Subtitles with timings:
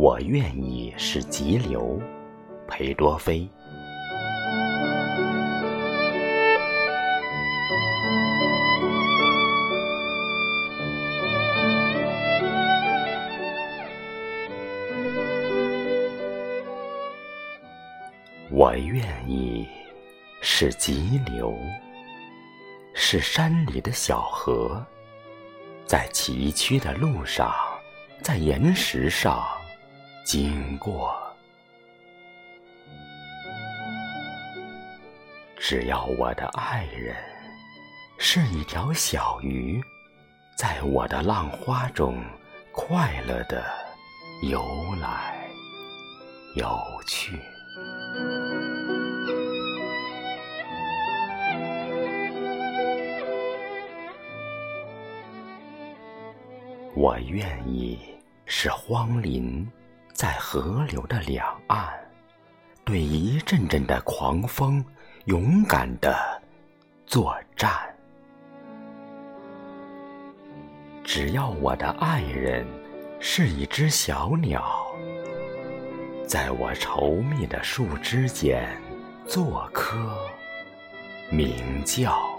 [0.00, 2.00] 我愿意是急流，
[2.68, 3.48] 裴多菲。
[18.52, 19.66] 我愿意
[20.40, 21.52] 是急流，
[22.94, 24.80] 是山里的小河，
[25.84, 27.52] 在崎岖的路上，
[28.22, 29.44] 在岩石上
[30.28, 31.18] 经过。
[35.56, 37.16] 只要我的爱人
[38.18, 39.82] 是一条小鱼，
[40.54, 42.22] 在我的浪花中
[42.72, 43.64] 快乐的
[44.42, 44.62] 游
[45.00, 45.48] 来
[46.56, 47.40] 游去。
[56.94, 57.98] 我愿意
[58.44, 59.66] 是荒林，
[60.18, 61.88] 在河流的两岸，
[62.84, 64.84] 对一阵阵的狂风
[65.26, 66.18] 勇敢的
[67.06, 67.70] 作战。
[71.04, 72.66] 只要我的爱人
[73.20, 74.88] 是一只小鸟，
[76.26, 78.68] 在我稠密的树枝间
[79.24, 80.18] 做客
[81.30, 82.37] 鸣叫。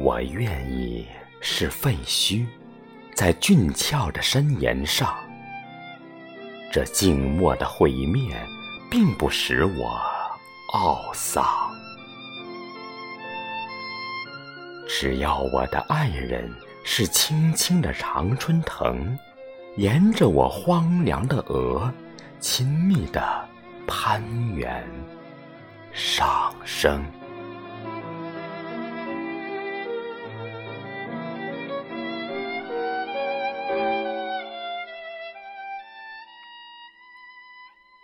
[0.00, 1.08] 我愿意
[1.40, 2.46] 是废墟，
[3.14, 5.12] 在峻峭的山岩上。
[6.72, 8.36] 这静默的毁灭，
[8.88, 10.00] 并不使我
[10.72, 11.44] 懊丧。
[14.86, 16.48] 只要我的爱人
[16.84, 19.18] 是青青的常春藤，
[19.76, 21.92] 沿着我荒凉的额，
[22.38, 23.20] 亲密的
[23.84, 24.22] 攀
[24.54, 24.86] 援
[25.92, 27.04] 上升。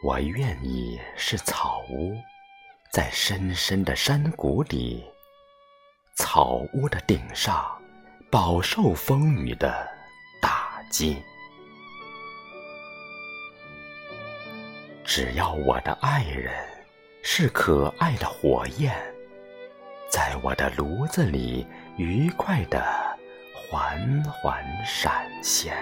[0.04, 2.14] 我愿意是草屋，
[2.90, 5.02] 在深深的山谷里，
[6.14, 7.66] 草屋的顶上
[8.30, 9.88] 饱受风雨的
[10.42, 11.22] 打击。
[15.06, 16.52] 只要我的爱人
[17.22, 18.94] 是可爱的火焰，
[20.10, 21.66] 在我的炉子里
[21.96, 22.84] 愉快的
[23.54, 25.74] 缓缓闪现。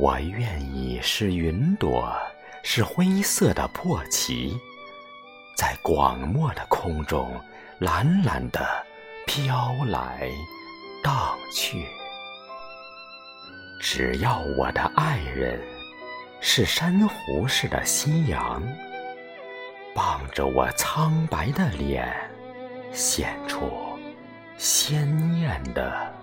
[0.00, 2.16] 我愿意是云朵，
[2.62, 4.56] 是灰色的破旗，
[5.56, 7.28] 在广漠的空中
[7.80, 8.64] 懒懒的
[9.26, 10.30] 飘来
[11.02, 11.84] 荡去。
[13.80, 15.60] 只要我的爱人
[16.40, 18.62] 是珊瑚似的夕阳，
[19.96, 22.08] 傍着我苍白的脸，
[22.92, 23.68] 显出
[24.56, 25.08] 鲜
[25.40, 26.14] 艳的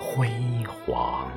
[0.00, 0.28] 辉
[0.84, 1.30] 煌。